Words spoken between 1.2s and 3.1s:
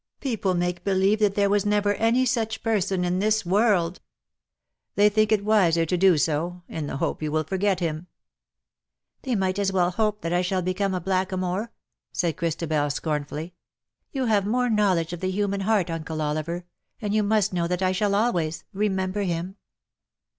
there was never any such person